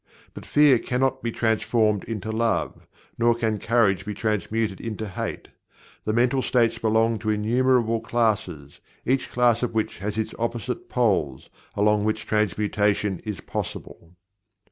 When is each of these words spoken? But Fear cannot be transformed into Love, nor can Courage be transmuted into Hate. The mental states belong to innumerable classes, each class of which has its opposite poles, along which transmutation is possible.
But 0.33 0.47
Fear 0.47 0.79
cannot 0.79 1.21
be 1.21 1.31
transformed 1.31 2.05
into 2.05 2.31
Love, 2.31 2.87
nor 3.19 3.35
can 3.35 3.59
Courage 3.59 4.03
be 4.03 4.15
transmuted 4.15 4.81
into 4.81 5.07
Hate. 5.07 5.49
The 6.05 6.11
mental 6.13 6.41
states 6.41 6.79
belong 6.79 7.19
to 7.19 7.29
innumerable 7.29 7.99
classes, 8.01 8.81
each 9.05 9.31
class 9.31 9.61
of 9.61 9.75
which 9.75 9.99
has 9.99 10.17
its 10.17 10.33
opposite 10.39 10.89
poles, 10.89 11.51
along 11.75 12.03
which 12.03 12.25
transmutation 12.25 13.19
is 13.25 13.41
possible. 13.41 14.15